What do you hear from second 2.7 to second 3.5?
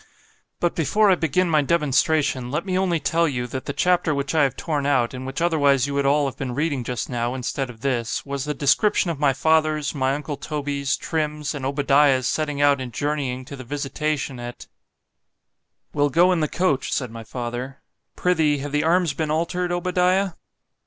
only tell you,